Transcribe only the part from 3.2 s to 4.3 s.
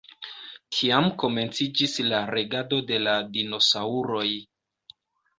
dinosaŭroj.